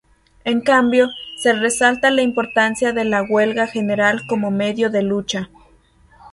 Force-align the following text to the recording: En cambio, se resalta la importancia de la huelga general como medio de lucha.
En 0.45 0.61
cambio, 0.61 1.09
se 1.43 1.53
resalta 1.53 2.09
la 2.09 2.23
importancia 2.23 2.91
de 2.91 3.05
la 3.05 3.21
huelga 3.21 3.67
general 3.67 4.23
como 4.25 4.49
medio 4.49 4.89
de 4.89 5.03
lucha. 5.03 5.51